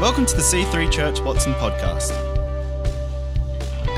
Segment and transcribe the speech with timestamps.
[0.00, 2.12] Welcome to the C3 Church Watson podcast.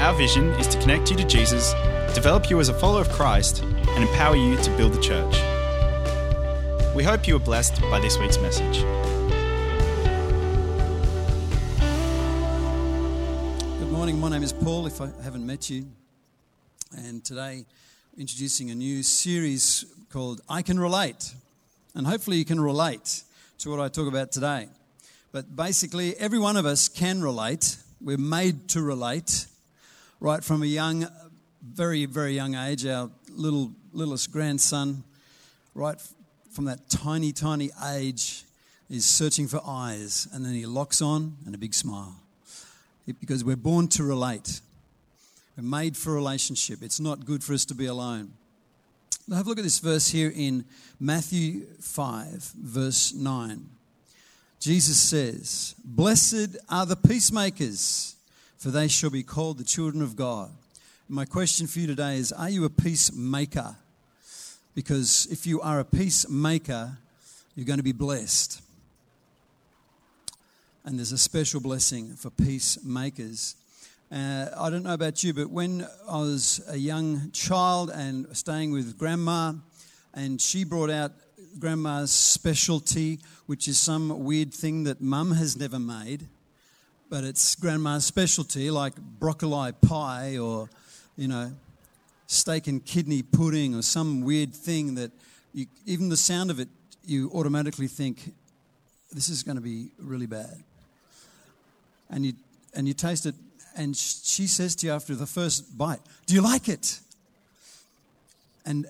[0.00, 1.74] Our vision is to connect you to Jesus,
[2.12, 5.32] develop you as a follower of Christ, and empower you to build the church.
[6.96, 8.80] We hope you are blessed by this week's message.
[13.78, 14.18] Good morning.
[14.18, 15.86] My name is Paul, if I haven't met you.
[16.96, 17.64] And today,
[18.18, 21.32] introducing a new series called I Can Relate.
[21.94, 23.22] And hopefully, you can relate
[23.58, 24.66] to what I talk about today.
[25.32, 27.78] But basically, every one of us can relate.
[28.02, 29.46] We're made to relate
[30.20, 31.06] right from a young,
[31.62, 32.84] very, very young age.
[32.84, 35.04] Our little, littlest grandson,
[35.74, 35.96] right
[36.50, 38.44] from that tiny, tiny age,
[38.90, 40.28] is searching for eyes.
[40.34, 42.14] And then he locks on and a big smile.
[43.18, 44.60] Because we're born to relate.
[45.56, 46.82] We're made for relationship.
[46.82, 48.34] It's not good for us to be alone.
[49.26, 50.66] Now have a look at this verse here in
[51.00, 53.70] Matthew 5, verse 9.
[54.62, 58.14] Jesus says, Blessed are the peacemakers,
[58.58, 60.50] for they shall be called the children of God.
[61.08, 63.74] My question for you today is Are you a peacemaker?
[64.76, 66.96] Because if you are a peacemaker,
[67.56, 68.62] you're going to be blessed.
[70.84, 73.56] And there's a special blessing for peacemakers.
[74.12, 78.70] Uh, I don't know about you, but when I was a young child and staying
[78.70, 79.54] with grandma,
[80.14, 81.10] and she brought out
[81.58, 86.28] grandma's specialty, which is some weird thing that mum has never made,
[87.08, 90.70] but it's grandma's specialty, like broccoli pie or,
[91.16, 91.52] you know,
[92.26, 95.10] steak and kidney pudding or some weird thing that
[95.52, 96.68] you, even the sound of it,
[97.04, 98.32] you automatically think,
[99.12, 100.62] this is going to be really bad.
[102.08, 102.32] And you,
[102.74, 103.34] and you taste it,
[103.76, 107.00] and she says to you after the first bite, Do you like it?
[108.64, 108.86] And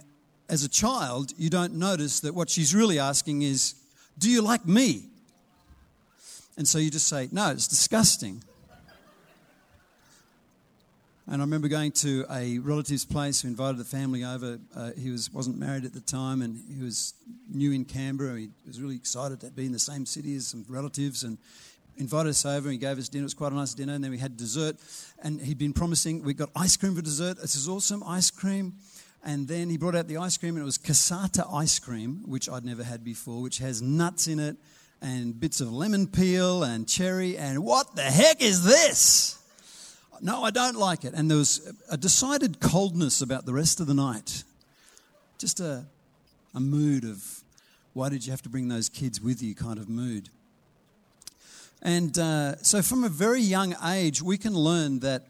[0.52, 3.74] as a child, you don't notice that what she's really asking is,
[4.18, 5.06] Do you like me?
[6.58, 8.44] And so you just say, No, it's disgusting.
[11.26, 14.58] And I remember going to a relative's place who invited the family over.
[14.76, 17.14] Uh, he was, wasn't married at the time and he was
[17.48, 18.38] new in Canberra.
[18.38, 21.38] He was really excited to be in the same city as some relatives and
[21.96, 22.68] invited us over.
[22.68, 23.22] He gave us dinner.
[23.22, 23.94] It was quite a nice dinner.
[23.94, 24.76] And then we had dessert.
[25.22, 27.40] And he'd been promising, we got ice cream for dessert.
[27.40, 28.74] This is awesome ice cream.
[29.24, 32.48] And then he brought out the ice cream, and it was cassata ice cream, which
[32.48, 34.56] I'd never had before, which has nuts in it
[35.00, 37.36] and bits of lemon peel and cherry.
[37.36, 39.38] And what the heck is this?
[40.20, 41.14] No, I don't like it.
[41.14, 44.44] And there was a decided coldness about the rest of the night.
[45.38, 45.84] Just a,
[46.54, 47.42] a mood of,
[47.92, 50.28] why did you have to bring those kids with you kind of mood.
[51.82, 55.26] And uh, so, from a very young age, we can learn that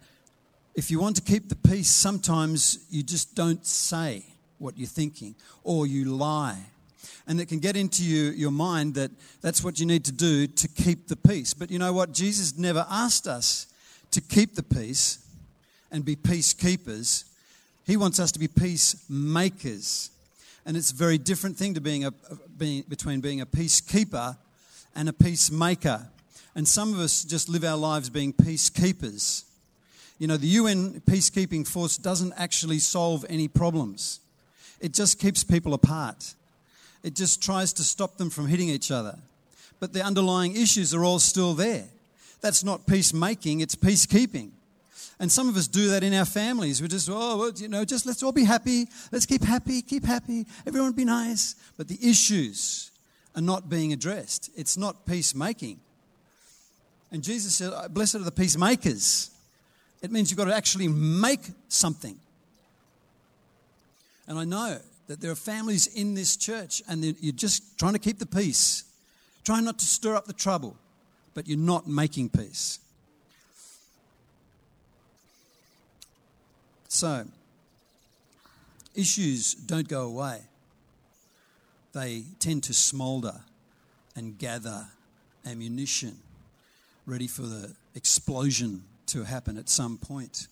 [0.74, 4.24] if you want to keep the peace, sometimes you just don't say
[4.58, 5.34] what you're thinking
[5.64, 6.58] or you lie.
[7.26, 9.10] And it can get into you, your mind that
[9.42, 11.54] that's what you need to do to keep the peace.
[11.54, 12.12] But you know what?
[12.12, 13.66] Jesus never asked us
[14.12, 15.18] to keep the peace
[15.90, 17.24] and be peacekeepers.
[17.84, 20.10] He wants us to be peacemakers.
[20.64, 22.12] And it's a very different thing to being a,
[22.56, 24.36] being, between being a peacekeeper
[24.94, 26.08] and a peacemaker.
[26.54, 29.44] And some of us just live our lives being peacekeepers.
[30.22, 34.20] You know, the UN peacekeeping force doesn't actually solve any problems,
[34.78, 36.34] it just keeps people apart.
[37.02, 39.18] It just tries to stop them from hitting each other.
[39.80, 41.86] But the underlying issues are all still there.
[42.40, 44.50] That's not peacemaking, it's peacekeeping.
[45.18, 46.80] And some of us do that in our families.
[46.80, 48.86] We just, oh, well, you know, just let's all be happy.
[49.10, 50.46] Let's keep happy, keep happy.
[50.64, 51.56] Everyone be nice.
[51.76, 52.92] But the issues
[53.34, 54.50] are not being addressed.
[54.54, 55.80] It's not peacemaking.
[57.10, 59.31] And Jesus said, Blessed are the peacemakers
[60.02, 62.18] it means you've got to actually make something.
[64.26, 67.98] And I know that there are families in this church and you're just trying to
[67.98, 68.84] keep the peace,
[69.44, 70.76] trying not to stir up the trouble,
[71.34, 72.80] but you're not making peace.
[76.88, 77.24] So,
[78.94, 80.42] issues don't go away,
[81.92, 83.40] they tend to smolder
[84.14, 84.86] and gather
[85.46, 86.18] ammunition
[87.06, 90.48] ready for the explosion to happen at some point.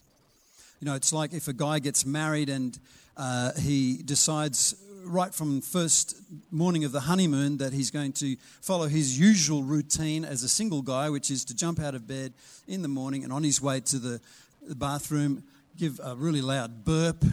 [0.81, 2.79] You know, it's like if a guy gets married and
[3.17, 4.75] uh, he decides
[5.05, 6.17] right from first
[6.51, 10.83] morning of the honeymoon that he's going to follow his usual routine as a single
[10.83, 12.33] guy, which is to jump out of bed
[12.67, 14.21] in the morning and on his way to the,
[14.63, 15.43] the bathroom,
[15.77, 17.25] give a really loud burp,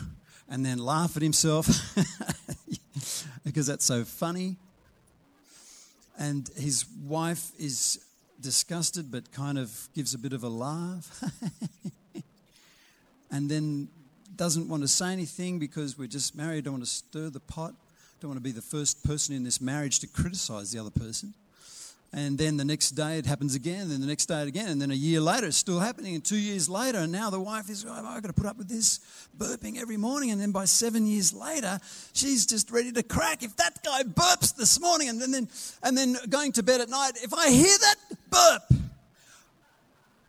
[0.50, 1.68] and then laugh at himself
[3.44, 4.58] because that's so funny.
[6.18, 8.00] And his wife is
[8.42, 11.24] disgusted but kind of gives a bit of a laugh.
[13.31, 13.89] and then
[14.36, 17.74] doesn't want to say anything because we're just married, don't want to stir the pot,
[18.22, 21.34] don't want to be the first person in this marriage to criticize the other person.
[22.13, 24.81] And then the next day it happens again, and then the next day again, and
[24.81, 27.69] then a year later it's still happening, and two years later, and now the wife
[27.69, 29.01] is, oh, I've got to put up with this
[29.38, 31.80] burping every morning, and then by seven years later,
[32.13, 33.44] she's just ready to crack.
[33.44, 35.50] If that guy burps this morning, and then,
[35.84, 37.95] and then going to bed at night, if I hear that
[38.29, 38.74] burp,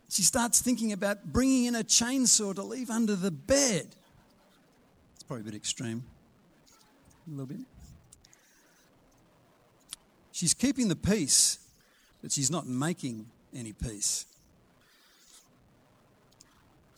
[0.09, 3.87] she starts thinking about bringing in a chainsaw to leave under the bed.
[5.13, 6.03] It's probably a bit extreme,
[7.27, 7.59] a little bit.
[10.31, 11.59] She's keeping the peace,
[12.21, 14.25] but she's not making any peace.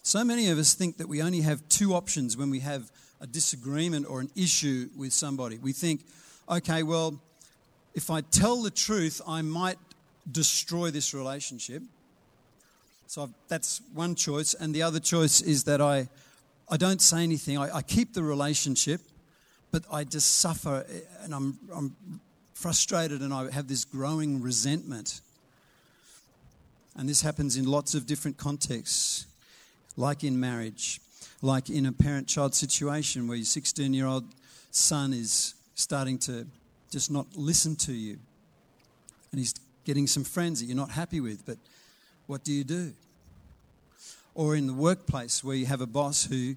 [0.03, 3.27] So many of us think that we only have two options when we have a
[3.27, 5.57] disagreement or an issue with somebody.
[5.59, 6.05] We think,
[6.49, 7.19] okay, well,
[7.93, 9.77] if I tell the truth, I might
[10.29, 11.83] destroy this relationship.
[13.07, 14.53] So I've, that's one choice.
[14.53, 16.07] And the other choice is that I,
[16.69, 17.57] I don't say anything.
[17.57, 19.01] I, I keep the relationship,
[19.71, 21.95] but I just suffer eh, and I'm, I'm
[22.53, 25.21] frustrated and I have this growing resentment.
[26.95, 29.25] And this happens in lots of different contexts,
[29.97, 31.01] like in marriage,
[31.41, 34.25] like in a parent child situation where your 16 year old
[34.71, 36.45] son is starting to
[36.91, 38.17] just not listen to you.
[39.31, 39.53] And he's
[39.85, 41.57] getting some friends that you're not happy with, but
[42.27, 42.93] what do you do?
[44.33, 46.55] Or in the workplace where you have a boss who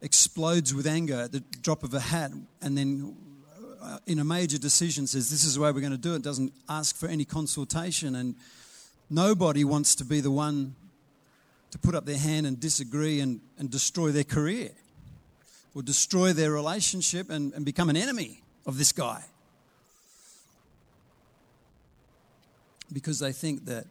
[0.00, 3.14] explodes with anger at the drop of a hat and then
[3.80, 6.22] uh, in a major decision says this is the way we're going to do it
[6.22, 8.34] doesn't ask for any consultation and
[9.12, 10.74] Nobody wants to be the one
[11.70, 14.70] to put up their hand and disagree and, and destroy their career
[15.74, 19.22] or destroy their relationship and, and become an enemy of this guy.
[22.92, 23.86] Because they think that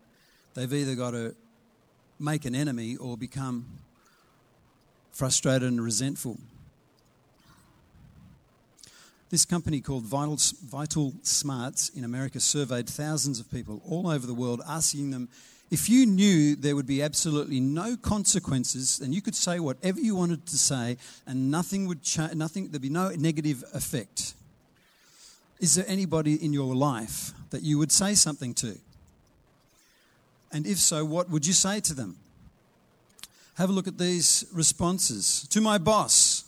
[0.54, 1.36] they've either got to
[2.20, 3.66] make an enemy or become
[5.12, 6.38] frustrated and resentful.
[9.30, 14.34] This company called Vital, Vital Smarts in America surveyed thousands of people all over the
[14.34, 15.30] world, asking them
[15.72, 20.16] if you knew there would be absolutely no consequences and you could say whatever you
[20.16, 24.34] wanted to say and nothing would change, nothing, there'd be no negative effect.
[25.62, 28.78] Is there anybody in your life that you would say something to?
[30.52, 32.18] And if so, what would you say to them?
[33.56, 35.48] Have a look at these responses.
[35.50, 36.44] To my boss,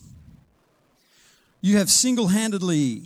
[1.62, 3.04] you have single handedly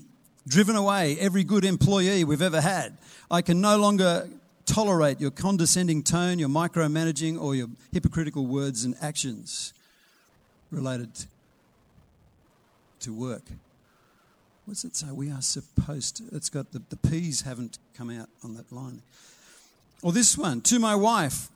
[0.47, 2.97] driven away every good employee we've ever had.
[3.29, 4.29] I can no longer
[4.65, 9.73] tolerate your condescending tone, your micromanaging, or your hypocritical words and actions
[10.71, 11.09] related
[13.01, 13.43] to work.
[14.65, 15.07] What's it say?
[15.11, 16.23] We are supposed to.
[16.33, 19.01] It's got the, the P's haven't come out on that line.
[20.01, 21.49] Or this one, to my wife,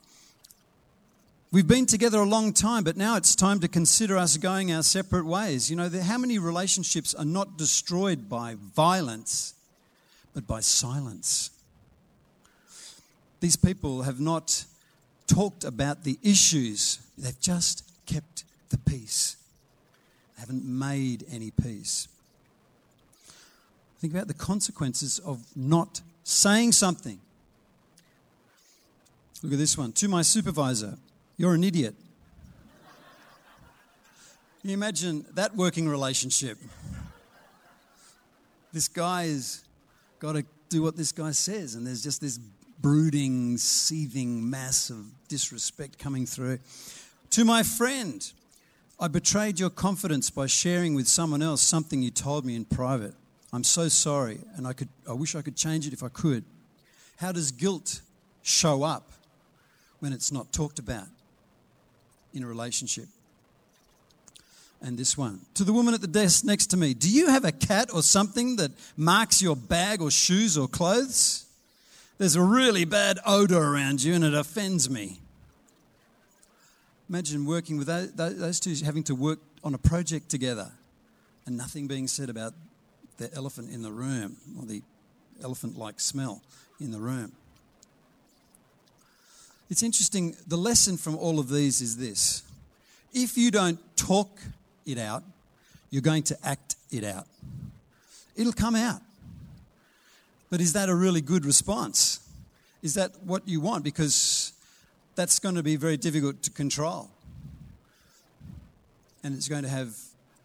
[1.54, 4.84] We've been together a long time, but now it's time to consider us going our
[4.84, 5.70] separate ways.
[5.70, 9.54] You know, how many relationships are not destroyed by violence,
[10.34, 11.50] but by silence?
[13.42, 14.64] These people have not
[15.28, 19.36] talked about the issues, they've just kept the peace.
[20.36, 22.08] They haven't made any peace.
[24.00, 27.20] Think about the consequences of not saying something.
[29.44, 29.92] Look at this one.
[29.94, 30.98] To my supervisor,
[31.36, 31.96] you're an idiot.
[34.62, 36.60] Can you imagine that working relationship?
[38.72, 39.64] This guy has
[40.20, 45.06] got to do what this guy says, and there's just this brooding, seething mass of
[45.28, 46.60] disrespect coming through.
[47.32, 48.32] To my friend,
[49.00, 53.16] I betrayed your confidence by sharing with someone else something you told me in private.
[53.52, 56.46] I'm so sorry, and I, could, I wish I could change it if I could.
[57.18, 58.02] How does guilt
[58.44, 59.12] show up
[60.02, 61.08] when it's not talked about?
[62.34, 63.08] in a relationship.
[64.82, 65.42] And this one.
[65.56, 68.02] To the woman at the desk next to me, do you have a cat or
[68.02, 71.46] something that marks your bag or shoes or clothes?
[72.18, 75.20] There's a really bad odor around you and it offends me.
[77.10, 80.72] Imagine working with those two having to work on a project together
[81.46, 82.54] and nothing being said about
[83.18, 84.82] the elephant in the room or the
[85.44, 86.42] elephant like smell
[86.80, 87.34] in the room.
[89.72, 92.44] It's interesting, the lesson from all of these is this
[93.14, 94.30] if you don't talk
[94.86, 95.24] it out,
[95.90, 97.26] you're going to act it out.
[98.36, 99.02] It'll come out.
[100.50, 102.20] But is that a really good response?
[102.82, 103.86] Is that what you want?
[103.86, 104.52] Because
[105.16, 107.10] that's going to be very difficult to control.
[109.24, 109.96] And it's going to have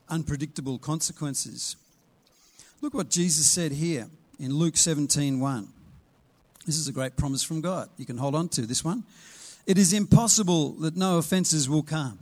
[0.09, 1.75] unpredictable consequences.
[2.81, 4.07] Look what Jesus said here
[4.39, 5.69] in Luke 17 1.
[6.67, 7.89] This is a great promise from God.
[7.97, 9.05] You can hold on to this one.
[9.67, 12.19] It is impossible that no offenses will come.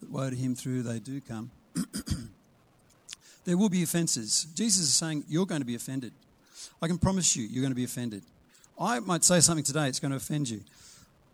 [0.00, 1.50] But woe to him through they do come.
[3.44, 4.46] There will be offenses.
[4.54, 6.12] Jesus is saying, You're going to be offended.
[6.82, 8.22] I can promise you, you're going to be offended.
[8.78, 10.60] I might say something today, it's going to offend you.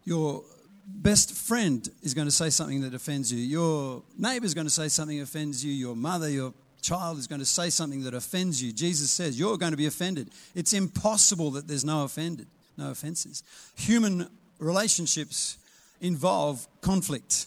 [0.04, 0.42] Your
[0.86, 3.38] best friend is going to say something that offends you.
[3.38, 5.72] Your neighbor is going to say something that offends you.
[5.72, 8.72] Your mother, your child is going to say something that offends you.
[8.72, 10.30] Jesus says, You're going to be offended.
[10.54, 13.42] It's impossible that there's no offended, no offenses.
[13.76, 14.28] Human
[14.58, 15.58] relationships
[16.00, 17.46] involve conflict.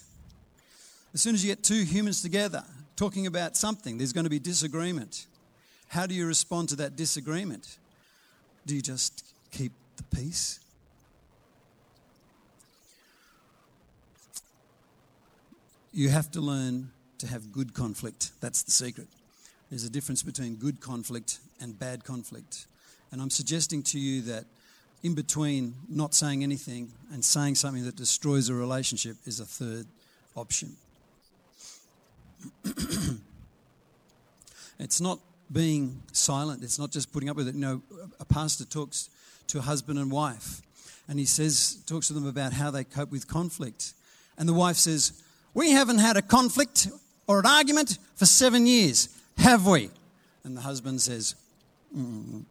[1.13, 2.63] As soon as you get two humans together
[2.95, 5.25] talking about something, there's going to be disagreement.
[5.87, 7.77] How do you respond to that disagreement?
[8.65, 10.59] Do you just keep the peace?
[15.91, 18.31] You have to learn to have good conflict.
[18.39, 19.07] That's the secret.
[19.69, 22.65] There's a difference between good conflict and bad conflict.
[23.11, 24.45] And I'm suggesting to you that
[25.03, 29.85] in between not saying anything and saying something that destroys a relationship is a third
[30.35, 30.75] option.
[34.79, 35.19] it's not
[35.51, 37.55] being silent, it's not just putting up with it.
[37.55, 37.81] You know,
[38.19, 39.09] a pastor talks
[39.47, 40.61] to a husband and wife
[41.07, 43.93] and he says, talks to them about how they cope with conflict.
[44.37, 45.23] And the wife says,
[45.53, 46.87] We haven't had a conflict
[47.27, 49.89] or an argument for seven years, have we?
[50.43, 51.35] And the husband says,
[51.95, 52.43] mm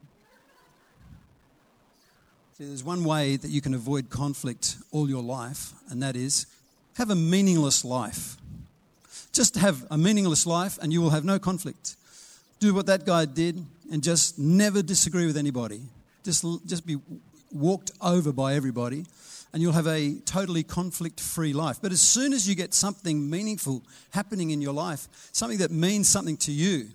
[2.59, 6.47] See, there's one way that you can avoid conflict all your life, and that is
[6.95, 8.37] have a meaningless life.
[9.33, 11.95] Just have a meaningless life, and you will have no conflict.
[12.59, 15.83] Do what that guy did, and just never disagree with anybody.
[16.25, 16.97] Just, just be
[17.53, 19.07] walked over by everybody,
[19.53, 21.79] and you'll have a totally conflict free life.
[21.81, 26.09] But as soon as you get something meaningful happening in your life, something that means
[26.09, 26.89] something to you,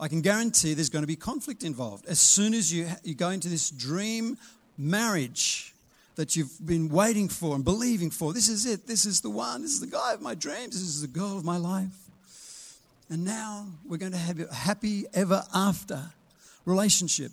[0.00, 2.06] I can guarantee there's going to be conflict involved.
[2.06, 4.38] As soon as you, you go into this dream
[4.76, 5.74] marriage
[6.14, 8.32] that you've been waiting for and believing for.
[8.32, 8.86] This is it.
[8.86, 9.62] This is the one.
[9.62, 10.74] This is the guy of my dreams.
[10.74, 12.08] This is the girl of my life.
[13.10, 16.02] And now we're going to have a happy ever after
[16.64, 17.32] relationship.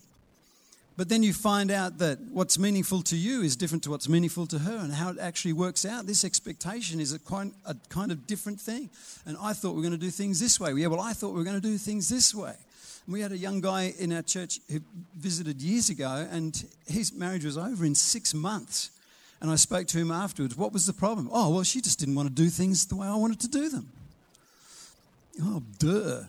[0.98, 4.48] But then you find out that what's meaningful to you is different to what's meaningful
[4.48, 6.08] to her and how it actually works out.
[6.08, 8.90] This expectation is a kind, a kind of different thing.
[9.26, 10.72] And I thought we were going to do things this way.
[10.74, 12.54] Yeah, well, I thought we were going to do things this way.
[13.08, 14.80] We had a young guy in our church who
[15.18, 18.92] visited years ago, and his marriage was over in six months.
[19.42, 20.56] And I spoke to him afterwards.
[20.56, 21.30] What was the problem?
[21.32, 23.68] Oh, well, she just didn't want to do things the way I wanted to do
[23.68, 23.92] them.
[25.44, 26.22] Oh, duh.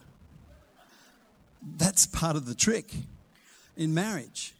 [1.79, 2.93] That's part of the trick
[3.77, 4.53] in marriage.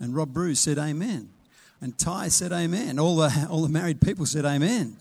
[0.00, 1.30] And Rob Bruce said, Amen.
[1.80, 2.98] And Ty said, Amen.
[2.98, 4.96] All the, all the married people said, Amen.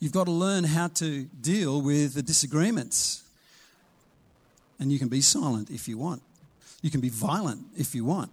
[0.00, 3.22] You've got to learn how to deal with the disagreements
[4.82, 6.22] and you can be silent if you want.
[6.82, 8.32] You can be violent if you want.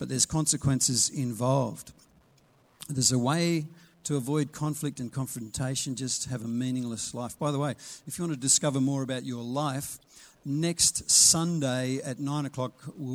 [0.00, 1.92] But there's consequences involved.
[2.88, 3.66] There's a way
[4.02, 7.38] to avoid conflict and confrontation, just have a meaningless life.
[7.38, 7.76] By the way,
[8.06, 9.98] if you want to discover more about your life,
[10.46, 12.72] next Sunday at nine o'clock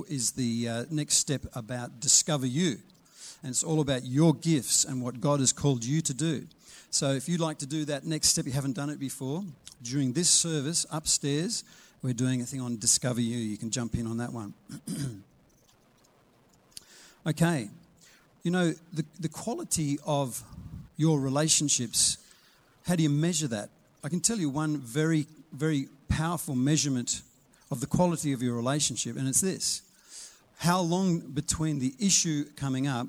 [0.09, 2.77] is the uh, next step about Discover You.
[3.41, 6.45] And it's all about your gifts and what God has called you to do.
[6.91, 9.43] So if you'd like to do that next step, you haven't done it before,
[9.81, 11.63] during this service upstairs,
[12.03, 13.37] we're doing a thing on Discover You.
[13.37, 14.53] You can jump in on that one.
[17.27, 17.69] okay.
[18.43, 20.43] You know, the, the quality of
[20.97, 22.17] your relationships,
[22.85, 23.69] how do you measure that?
[24.03, 27.21] I can tell you one very, very powerful measurement
[27.71, 29.81] of the quality of your relationship, and it's this
[30.57, 33.07] how long between the issue coming up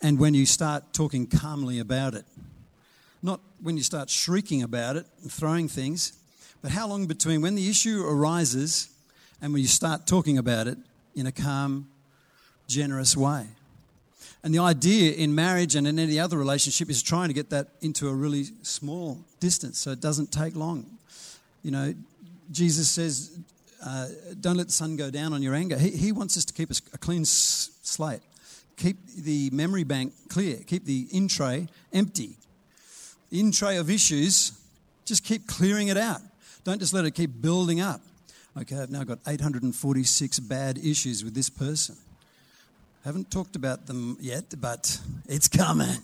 [0.00, 2.24] and when you start talking calmly about it?
[3.22, 6.14] Not when you start shrieking about it and throwing things,
[6.62, 8.88] but how long between when the issue arises
[9.42, 10.78] and when you start talking about it
[11.14, 11.86] in a calm,
[12.66, 13.48] generous way?
[14.42, 17.68] And the idea in marriage and in any other relationship is trying to get that
[17.82, 20.95] into a really small distance so it doesn't take long.
[21.66, 21.94] You know,
[22.52, 23.36] Jesus says,
[23.84, 24.06] uh,
[24.40, 25.76] don't let the sun go down on your anger.
[25.76, 28.20] He, he wants us to keep a, clean slate,
[28.76, 32.36] keep the memory bank clear, keep the in tray empty.
[33.32, 34.52] In tray of issues,
[35.04, 36.20] just keep clearing it out.
[36.62, 38.00] Don't just let it keep building up.
[38.56, 41.96] Okay, I've now got 846 bad issues with this person.
[43.04, 45.96] Haven't talked about them yet, but it's coming.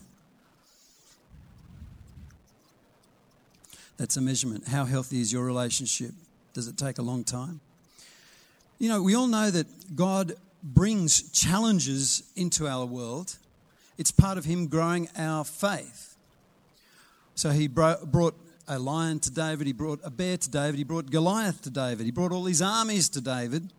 [4.03, 4.67] That's a measurement.
[4.67, 6.11] How healthy is your relationship?
[6.55, 7.61] Does it take a long time?
[8.81, 13.37] You know, we all know that God brings challenges into our world.
[13.99, 16.17] It's part of Him growing our faith.
[17.37, 18.35] So He brought
[18.67, 22.05] a lion to David, he brought a bear to David, he brought Goliath to David,
[22.05, 23.73] he brought all these armies to David.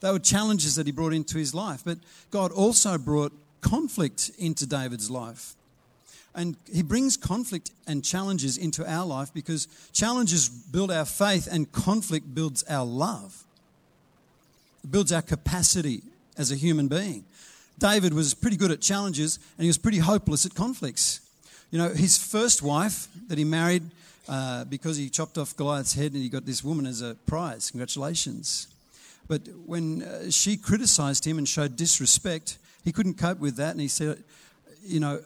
[0.00, 1.80] They were challenges that he brought into his life.
[1.82, 1.96] But
[2.30, 5.54] God also brought conflict into David's life.
[6.34, 11.70] And he brings conflict and challenges into our life because challenges build our faith and
[11.72, 13.44] conflict builds our love.
[14.82, 16.02] It builds our capacity
[16.38, 17.24] as a human being.
[17.78, 21.20] David was pretty good at challenges and he was pretty hopeless at conflicts.
[21.70, 23.82] You know, his first wife that he married
[24.28, 27.70] uh, because he chopped off Goliath's head and he got this woman as a prize.
[27.70, 28.68] Congratulations.
[29.28, 33.80] But when uh, she criticized him and showed disrespect, he couldn't cope with that and
[33.80, 34.22] he said,
[34.84, 35.20] you know,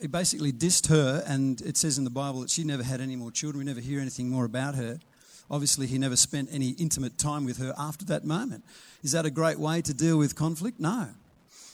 [0.00, 3.16] he basically dissed her, and it says in the Bible that she never had any
[3.16, 3.58] more children.
[3.58, 4.98] We never hear anything more about her.
[5.50, 8.64] Obviously, he never spent any intimate time with her after that moment.
[9.02, 10.78] Is that a great way to deal with conflict?
[10.78, 11.08] No.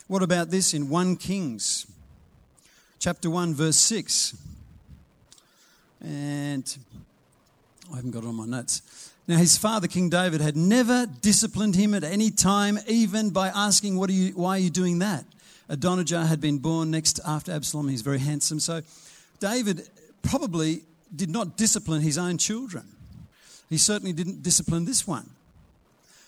[0.07, 1.87] What about this in 1 Kings,
[2.99, 4.37] chapter 1, verse 6?
[6.03, 6.77] And
[7.93, 9.13] I haven't got it on my notes.
[9.27, 13.97] Now, his father, King David, had never disciplined him at any time, even by asking,
[13.97, 15.25] what are you, Why are you doing that?
[15.69, 17.89] Adonijah had been born next after Absalom.
[17.89, 18.61] He's very handsome.
[18.61, 18.83] So
[19.41, 19.89] David
[20.23, 20.83] probably
[21.15, 22.85] did not discipline his own children.
[23.71, 25.31] He certainly didn't discipline this one.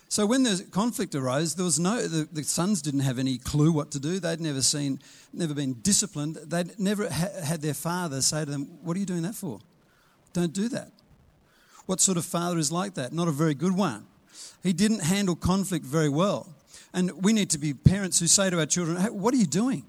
[0.08, 3.72] So when the conflict arose, there was no the, the, sons didn't have any clue
[3.72, 4.20] what to do.
[4.20, 5.00] They'd never seen,
[5.32, 6.36] never been disciplined.
[6.36, 9.58] They'd never ha- had their father say to them, "What are you doing that for?
[10.32, 10.92] Don't do that."
[11.86, 13.12] What sort of father is like that?
[13.12, 14.06] Not a very good one.
[14.62, 16.48] He didn't handle conflict very well.
[16.96, 19.46] And we need to be parents who say to our children, hey, What are you
[19.46, 19.84] doing?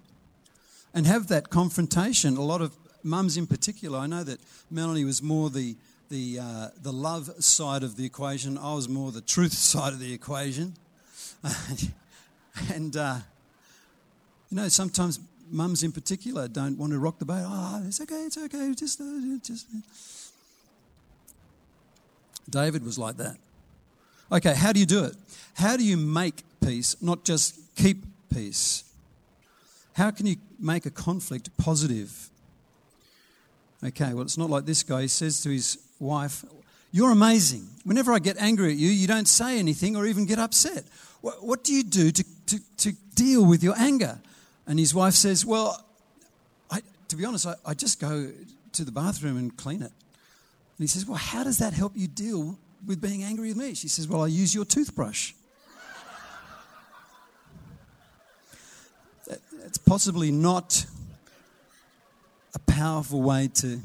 [0.93, 2.35] And have that confrontation.
[2.35, 5.77] A lot of mums, in particular, I know that Melanie was more the,
[6.09, 9.99] the, uh, the love side of the equation, I was more the truth side of
[9.99, 10.75] the equation.
[12.73, 13.19] and, uh,
[14.49, 17.45] you know, sometimes mums in particular don't want to rock the boat.
[17.47, 19.05] Oh, it's okay, it's okay, just, uh,
[19.41, 19.65] just.
[22.49, 23.37] David was like that.
[24.31, 25.15] Okay, how do you do it?
[25.53, 28.84] How do you make peace, not just keep peace?
[29.93, 32.29] How can you make a conflict positive?
[33.84, 35.03] Okay, well, it's not like this guy.
[35.03, 36.43] He says to his wife,
[36.91, 37.67] You're amazing.
[37.84, 40.84] Whenever I get angry at you, you don't say anything or even get upset.
[41.22, 44.19] What, what do you do to, to, to, deal with your anger?
[44.67, 45.84] And his wife says, Well,
[46.69, 48.32] I, to be honest, I, I just go
[48.73, 49.91] to the bathroom and clean it.
[49.91, 53.73] And he says, Well, how does that help you deal with being angry with me?
[53.73, 55.33] She says, Well, I use your toothbrush.
[59.27, 60.85] That's possibly not
[62.55, 63.81] a powerful way to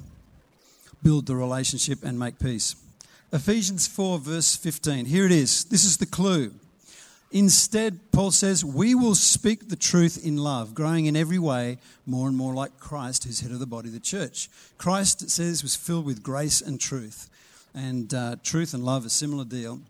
[1.02, 2.76] build the relationship and make peace.
[3.33, 5.07] Ephesians 4, verse 15.
[5.07, 5.64] Here it is.
[5.64, 6.52] This is the clue.
[7.33, 12.28] Instead, Paul says, we will speak the truth in love, growing in every way more
[12.28, 14.50] and more like Christ, who's head of the body, the church.
[14.78, 17.28] Christ, it says, was filled with grace and truth
[17.75, 19.81] and uh, truth and love, a similar deal.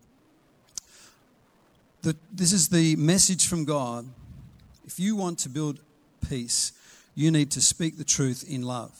[2.01, 4.05] The, this is the message from God.
[4.85, 5.79] If you want to build
[6.27, 6.73] peace,
[7.15, 8.99] you need to speak the truth in love.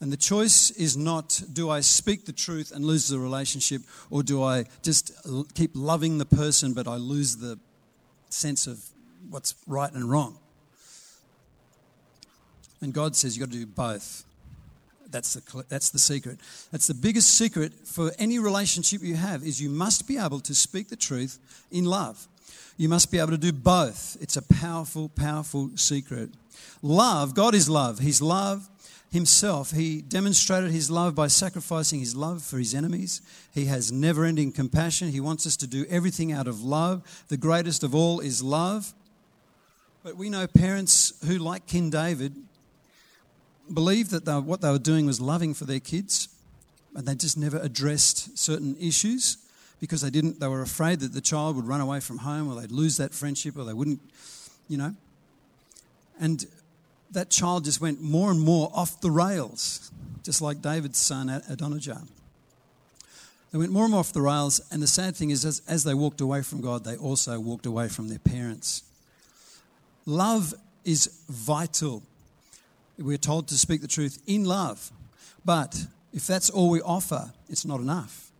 [0.00, 4.22] And the choice is not do I speak the truth and lose the relationship, or
[4.22, 5.12] do I just
[5.54, 7.58] keep loving the person but I lose the
[8.28, 8.84] sense of
[9.30, 10.38] what's right and wrong?
[12.82, 14.24] And God says you've got to do both.
[15.10, 16.38] That's the, that's the secret.
[16.72, 20.54] That's the biggest secret for any relationship you have is you must be able to
[20.54, 21.38] speak the truth
[21.70, 22.26] in love.
[22.76, 24.16] You must be able to do both.
[24.20, 26.30] It's a powerful, powerful secret.
[26.82, 28.00] Love, God is love.
[28.00, 28.68] He's love
[29.10, 29.70] himself.
[29.70, 33.22] He demonstrated his love by sacrificing his love for his enemies.
[33.54, 35.08] He has never ending compassion.
[35.08, 37.24] He wants us to do everything out of love.
[37.28, 38.92] The greatest of all is love.
[40.02, 42.34] But we know parents who, like King David,
[43.72, 46.28] believed that they what they were doing was loving for their kids,
[46.94, 49.38] and they just never addressed certain issues
[49.80, 50.40] because they didn't.
[50.40, 53.12] They were afraid that the child would run away from home, or they'd lose that
[53.12, 54.00] friendship, or they wouldn't,
[54.68, 54.94] you know.
[56.18, 56.46] And
[57.10, 59.90] that child just went more and more off the rails,
[60.22, 62.02] just like David's son Adonijah.
[63.52, 65.84] They went more and more off the rails, and the sad thing is, as, as
[65.84, 68.82] they walked away from God, they also walked away from their parents.
[70.04, 72.02] Love is vital
[72.98, 74.90] we're told to speak the truth in love.
[75.44, 78.30] But if that's all we offer, it's not enough.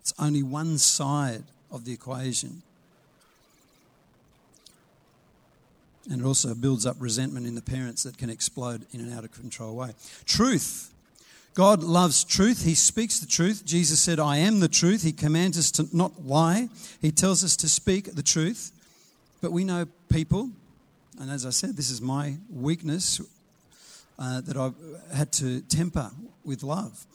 [0.00, 2.62] It's only one side of the equation.
[6.10, 9.24] And it also builds up resentment in the parents that can explode in an out
[9.24, 9.92] of control way.
[10.24, 10.92] Truth.
[11.54, 12.64] God loves truth.
[12.64, 13.64] He speaks the truth.
[13.64, 15.02] Jesus said, I am the truth.
[15.02, 16.68] He commands us to not lie.
[17.00, 18.72] He tells us to speak the truth.
[19.40, 20.50] But we know people,
[21.20, 23.20] and as I said, this is my weakness
[24.18, 24.74] uh, that I've
[25.14, 26.10] had to temper
[26.44, 27.06] with love.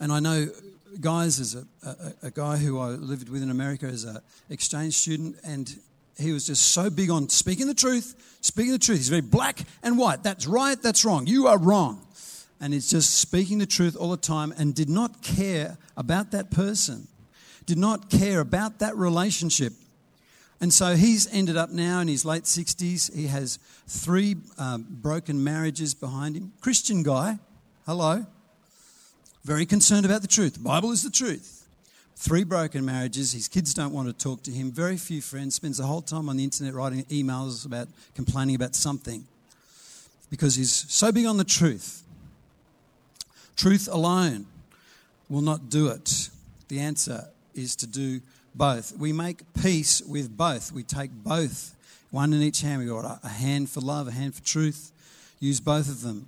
[0.00, 0.48] And I know
[1.00, 4.18] guys, as a, a, a, guy who I lived with in America as an
[4.50, 5.74] exchange student, and
[6.18, 8.98] he was just so big on speaking the truth, speaking the truth.
[8.98, 10.22] He's very black and white.
[10.22, 11.26] That's right, that's wrong.
[11.26, 12.02] You are wrong.
[12.60, 16.50] And he's just speaking the truth all the time and did not care about that
[16.50, 17.06] person,
[17.66, 19.74] did not care about that relationship.
[20.60, 23.14] And so he's ended up now in his late 60s.
[23.14, 26.52] He has three um, broken marriages behind him.
[26.60, 27.38] Christian guy,
[27.84, 28.26] hello.
[29.44, 30.54] Very concerned about the truth.
[30.54, 31.56] The Bible is the truth
[32.16, 33.32] three broken marriages.
[33.32, 34.72] His kids don't want to talk to him.
[34.72, 35.54] Very few friends.
[35.54, 39.24] Spends the whole time on the internet writing emails about complaining about something
[40.30, 42.02] because he's so big on the truth.
[43.56, 44.46] Truth alone
[45.28, 46.30] will not do it.
[46.68, 48.20] The answer is to do
[48.56, 48.96] both.
[48.96, 50.72] We make peace with both.
[50.72, 51.74] We take both,
[52.10, 52.80] one in each hand.
[52.80, 54.92] We've got a hand for love, a hand for truth.
[55.40, 56.26] Use both of them.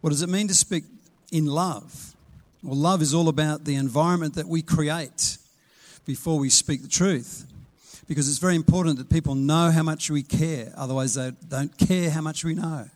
[0.00, 0.84] What does it mean to speak
[1.30, 2.14] in love?
[2.62, 5.38] Well, love is all about the environment that we create
[6.04, 7.46] before we speak the truth.
[8.08, 12.10] Because it's very important that people know how much we care, otherwise, they don't care
[12.10, 12.88] how much we know.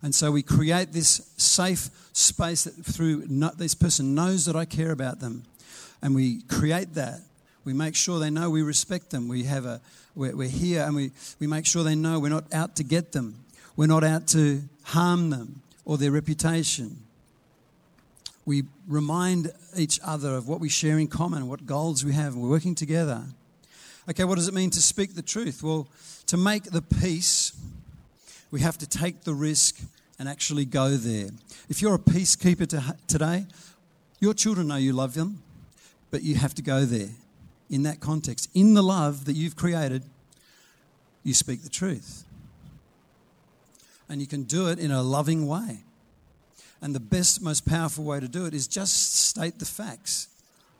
[0.00, 4.64] And so we create this safe space that through no, this person knows that I
[4.64, 5.42] care about them.
[6.00, 7.20] And we create that.
[7.68, 9.28] We make sure they know we respect them.
[9.28, 9.80] We have a,
[10.14, 13.12] we're, we're here and we, we make sure they know we're not out to get
[13.12, 13.44] them.
[13.76, 17.04] We're not out to harm them or their reputation
[18.48, 22.42] we remind each other of what we share in common, what goals we have, and
[22.42, 23.22] we're working together.
[24.08, 25.62] Okay, what does it mean to speak the truth?
[25.62, 25.86] Well,
[26.28, 27.52] to make the peace,
[28.50, 29.78] we have to take the risk
[30.18, 31.28] and actually go there.
[31.68, 33.44] If you're a peacekeeper to, today,
[34.18, 35.42] your children know you love them,
[36.10, 37.10] but you have to go there
[37.70, 38.50] in that context.
[38.54, 40.04] In the love that you've created,
[41.22, 42.24] you speak the truth.
[44.08, 45.80] And you can do it in a loving way.
[46.80, 50.28] And the best, most powerful way to do it is just state the facts,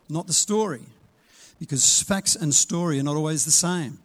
[0.09, 0.87] not the story.
[1.59, 3.99] Because facts and story are not always the same.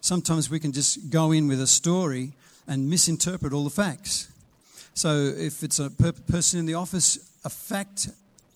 [0.00, 2.32] Sometimes we can just go in with a story
[2.66, 4.28] and misinterpret all the facts.
[4.94, 8.08] So if it's a person in the office, a fact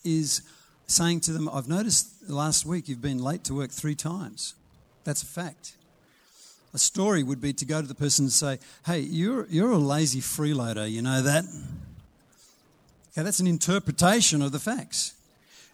[0.05, 0.43] is
[0.87, 4.55] saying to them, I've noticed last week you've been late to work three times.
[5.05, 5.75] That's a fact.
[6.73, 9.79] A story would be to go to the person and say, Hey, you're, you're a
[9.79, 11.45] lazy freeloader, you know that?
[13.13, 15.15] Okay, that's an interpretation of the facts.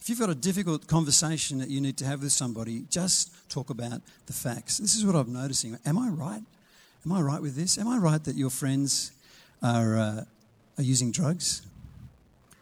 [0.01, 3.71] If you've got a difficult conversation that you need to have with somebody, just talk
[3.71, 4.79] about the facts.
[4.79, 5.79] This is what I'm noticing.
[5.85, 6.43] Am I right?
[7.05, 7.79] Am I right with this?
[7.79, 9.13] Am I right that your friends
[9.63, 10.25] are, uh,
[10.79, 11.63] are using drugs?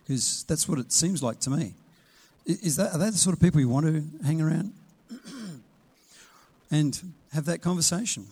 [0.05, 1.75] Because that's what it seems like to me.
[2.49, 4.73] Is that, are they the sort of people you want to hang around
[6.71, 8.27] and have that conversation?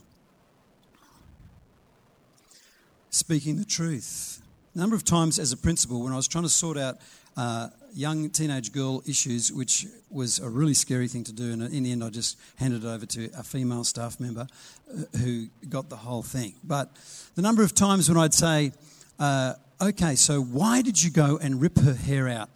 [3.11, 4.42] Speaking the truth
[4.76, 6.98] a number of times as a principal, when I was trying to sort out
[7.37, 11.83] uh, young teenage girl issues, which was a really scary thing to do, and in
[11.83, 14.46] the end, I just handed it over to a female staff member
[14.90, 16.55] uh, who got the whole thing.
[16.62, 16.90] But
[17.37, 18.72] the number of times when I'd say,
[19.18, 22.50] uh, "Okay, so why did you go and rip her hair out?"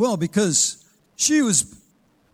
[0.00, 0.82] Well, because
[1.16, 1.78] she was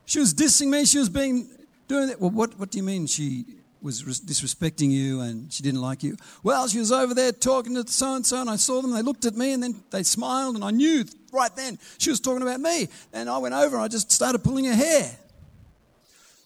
[0.05, 0.85] she was dissing me.
[0.85, 1.48] She was being
[1.88, 2.20] doing that.
[2.20, 3.44] Well, what what do you mean she
[3.83, 6.16] was disrespecting you and she didn't like you.
[6.44, 8.92] Well, she was over there talking to so and so, and I saw them.
[8.92, 12.20] They looked at me and then they smiled, and I knew right then she was
[12.20, 12.87] talking about me.
[13.12, 15.11] And I went over and I just started pulling her hair.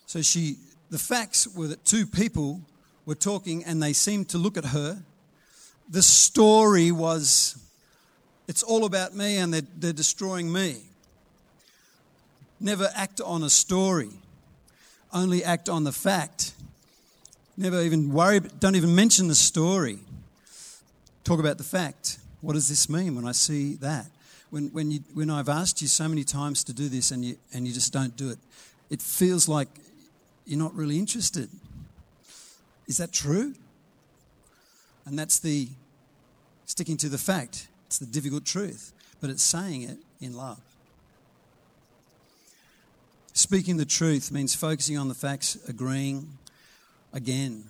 [0.06, 0.56] So she,
[0.88, 2.62] the facts were that two people
[3.04, 5.02] were talking and they seemed to look at her.
[5.90, 7.62] The story was,
[8.48, 10.78] it's all about me and they're, they're destroying me.
[12.60, 14.10] Never act on a story,
[15.12, 16.52] only act on the fact
[17.60, 19.98] Never even worry, don't even mention the story.
[21.24, 22.18] Talk about the fact.
[22.40, 24.06] What does this mean when I see that?
[24.48, 27.36] When, when, you, when I've asked you so many times to do this and you,
[27.52, 28.38] and you just don't do it,
[28.88, 29.68] it feels like
[30.46, 31.50] you're not really interested.
[32.86, 33.54] Is that true?
[35.04, 35.68] And that's the
[36.64, 37.68] sticking to the fact.
[37.88, 40.62] It's the difficult truth, but it's saying it in love.
[43.40, 46.28] Speaking the truth means focusing on the facts, agreeing,
[47.14, 47.64] again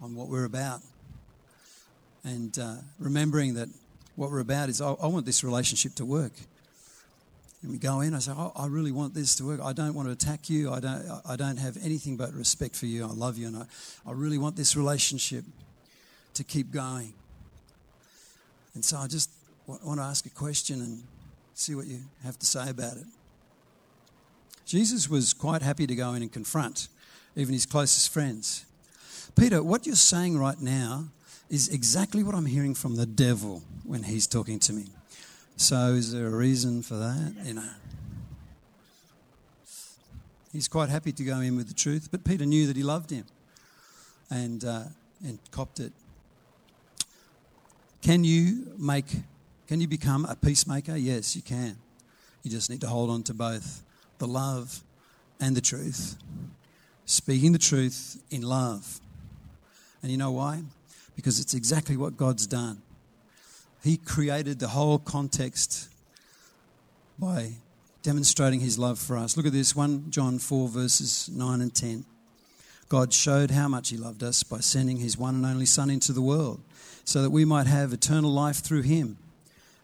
[0.00, 0.82] on what we're about.
[2.22, 3.68] And uh, remembering that
[4.14, 6.30] what we're about is I, I, want this relationship to work.
[7.60, 9.58] And we go in, I say, oh, I really want this to work.
[9.60, 10.70] I don't want to attack you.
[10.70, 13.04] I don't, I don't have anything but respect for you.
[13.04, 13.48] I love you.
[13.48, 13.64] And I,
[14.06, 15.44] I really want this relationship
[16.34, 17.14] to keep going.
[18.74, 19.30] And so I just
[19.66, 21.02] want to ask a question and
[21.54, 23.06] see what you have to say about it.
[24.66, 26.88] Jesus was quite happy to go in and confront
[27.36, 28.66] even his closest friends.
[29.38, 31.04] Peter, what you're saying right now
[31.48, 34.86] is exactly what I'm hearing from the devil when he's talking to me.
[35.56, 37.34] So, is there a reason for that?
[37.44, 37.70] You know.
[40.52, 43.10] He's quite happy to go in with the truth, but Peter knew that he loved
[43.10, 43.24] him.
[44.30, 44.82] and, uh,
[45.24, 45.92] and copped it.
[48.02, 49.06] Can you make,
[49.68, 50.96] can you become a peacemaker?
[50.96, 51.76] Yes, you can.
[52.42, 53.82] You just need to hold on to both
[54.18, 54.82] the love
[55.40, 56.16] and the truth.
[57.04, 59.00] Speaking the truth in love.
[60.02, 60.62] And you know why?
[61.14, 62.82] Because it's exactly what God's done.
[63.82, 65.88] He created the whole context
[67.18, 67.52] by
[68.02, 69.36] demonstrating his love for us.
[69.36, 72.04] Look at this 1 John 4, verses 9 and 10.
[72.88, 76.12] God showed how much he loved us by sending his one and only Son into
[76.12, 76.60] the world
[77.04, 79.18] so that we might have eternal life through him.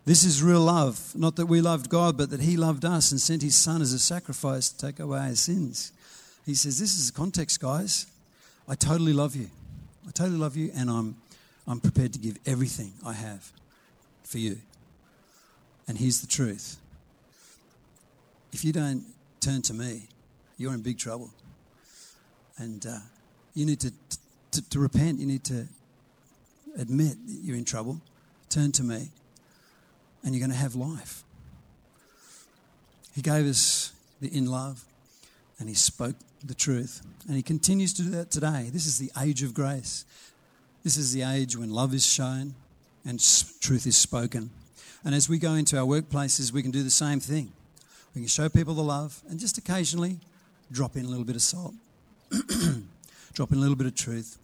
[0.04, 3.20] This is real love, not that we loved God, but that he loved us and
[3.20, 5.92] sent his Son as a sacrifice to take away our sins.
[6.44, 8.06] He says, This is the context, guys.
[8.68, 9.48] I totally love you.
[10.06, 11.16] I totally love you, and I'm,
[11.68, 13.52] I'm prepared to give everything I have
[14.24, 14.58] for you.
[15.86, 16.78] And here's the truth
[18.52, 19.04] if you don't
[19.40, 20.08] turn to me,
[20.58, 21.30] you're in big trouble.
[22.58, 22.98] And uh,
[23.54, 23.92] you need to,
[24.52, 25.18] to, to repent.
[25.18, 25.66] You need to
[26.78, 28.00] admit that you're in trouble.
[28.48, 29.08] Turn to me,
[30.22, 31.24] and you're going to have life.
[33.14, 34.84] He gave us the in love,
[35.58, 37.02] and He spoke the truth.
[37.26, 38.70] And He continues to do that today.
[38.72, 40.04] This is the age of grace.
[40.82, 42.54] This is the age when love is shown
[43.04, 43.20] and
[43.60, 44.50] truth is spoken.
[45.04, 47.52] And as we go into our workplaces, we can do the same thing.
[48.14, 50.18] We can show people the love and just occasionally
[50.70, 51.74] drop in a little bit of salt,
[53.34, 54.38] drop in a little bit of truth.